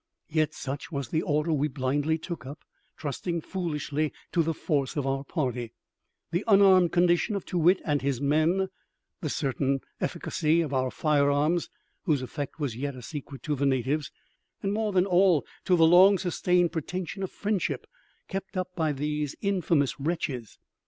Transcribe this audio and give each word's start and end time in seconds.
Yet 0.31 0.55
such 0.55 0.91
was 0.91 1.09
the 1.09 1.21
order 1.21 1.53
we 1.53 1.67
blindly 1.67 2.17
took 2.17 2.43
up, 2.43 2.63
trusting 2.97 3.41
foolishly 3.41 4.11
to 4.31 4.41
the 4.41 4.55
force 4.55 4.95
of 4.97 5.05
our 5.05 5.23
party, 5.23 5.73
the 6.31 6.43
unarmed 6.47 6.91
condition 6.91 7.35
of 7.35 7.45
Too 7.45 7.59
wit 7.59 7.79
and 7.85 8.01
his 8.01 8.19
men, 8.19 8.69
the 9.19 9.29
certain 9.29 9.79
efficacy 9.99 10.59
of 10.61 10.73
our 10.73 10.89
firearms 10.89 11.69
(whose 12.05 12.23
effect 12.23 12.59
was 12.59 12.75
yet 12.75 12.95
a 12.95 13.03
secret 13.03 13.43
to 13.43 13.55
the 13.55 13.67
natives), 13.67 14.09
and, 14.63 14.73
more 14.73 14.91
than 14.91 15.05
all, 15.05 15.45
to 15.65 15.75
the 15.75 15.85
long 15.85 16.17
sustained 16.17 16.71
pretension 16.71 17.21
of 17.21 17.29
friendship 17.31 17.85
kept 18.27 18.57
up 18.57 18.75
by 18.75 18.91
these 18.93 19.35
infamous 19.39 19.99
wretches. 19.99 20.57